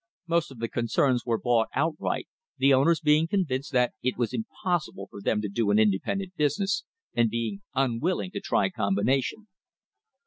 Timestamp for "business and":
6.35-7.29